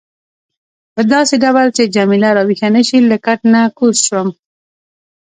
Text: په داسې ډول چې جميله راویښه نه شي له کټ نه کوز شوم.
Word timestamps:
په 0.95 1.01
داسې 1.13 1.35
ډول 1.43 1.67
چې 1.77 1.91
جميله 1.95 2.29
راویښه 2.37 2.69
نه 2.75 2.81
شي 2.87 2.97
له 3.09 3.17
کټ 3.25 3.39
نه 3.53 3.61
کوز 3.77 3.97
شوم. 4.07 4.27